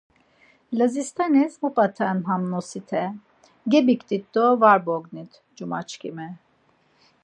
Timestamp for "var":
4.61-4.79